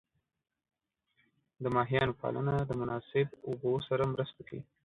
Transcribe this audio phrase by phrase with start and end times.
[1.63, 4.61] د ماهیانو پالنه د مناسب اوبو سره مرسته کوي.